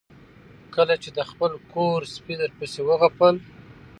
[0.75, 3.35] کله چې د خپل کور سپي درپسې وغپل